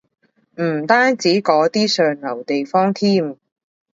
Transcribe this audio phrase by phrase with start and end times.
[0.55, 3.37] 唔單止嗰啲上流地方添